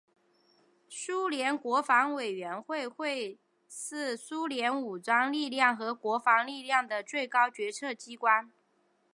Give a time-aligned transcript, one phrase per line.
[0.89, 2.89] 苏联国防委员会
[3.69, 8.51] 是苏联武装力量和国防体系的最高决策机关。